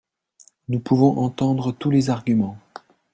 Nous 0.67 0.79
pouvons 0.79 1.19
entendre 1.19 1.71
tous 1.71 1.91
les 1.91 2.09
arguments. 2.09 2.57